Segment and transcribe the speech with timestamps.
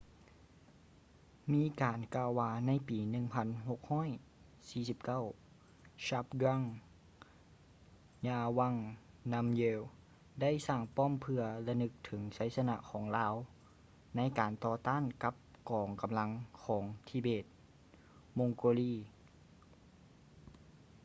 [1.53, 2.97] ມີການກ່າວວ່າໃນປີ
[4.71, 6.65] 1649 zhabdrung
[8.25, 8.77] ngawang
[9.31, 9.79] namgyel
[10.41, 13.35] ໄດ້ສ້າງປ້ອມເພື່ອລະນຶກເຖິງໄຊຊະນະຂອງລາວ
[14.15, 15.35] ໃນການຕໍ່ຕ້ານກັບ
[15.69, 16.29] ກອງກຳລັງ
[16.63, 17.45] ຂອງທິເບດ-
[18.37, 20.97] ມົງໂກລີ tibetan-mongol